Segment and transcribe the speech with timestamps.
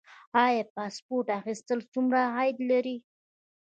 [0.45, 2.97] آیا پاسپورت اخیستل څومره عاید لري؟